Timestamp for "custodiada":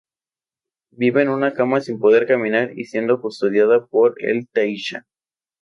3.21-3.85